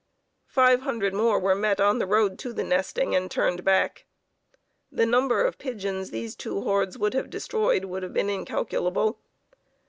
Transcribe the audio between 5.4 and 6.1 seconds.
of pigeons